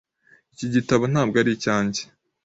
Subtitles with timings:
[0.53, 2.01] Iki gitabo ntabwo ari icyanjye.